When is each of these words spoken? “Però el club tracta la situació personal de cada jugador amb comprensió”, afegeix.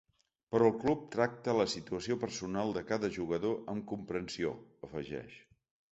“Però 0.53 0.67
el 0.71 0.79
club 0.83 1.03
tracta 1.15 1.53
la 1.57 1.67
situació 1.75 2.17
personal 2.25 2.73
de 2.79 2.85
cada 2.93 3.13
jugador 3.19 3.55
amb 3.75 3.89
comprensió”, 3.93 4.55
afegeix. 4.89 5.37